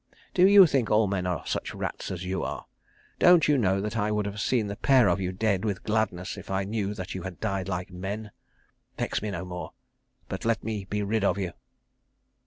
[0.33, 2.65] Do you think all men are such rats as you are?
[3.19, 6.37] Don't you know that I would have seen the pair of you dead with gladness
[6.37, 8.31] if I knew that you had died like men?
[8.97, 9.73] Vex me no more,
[10.27, 11.51] but let me be rid of you."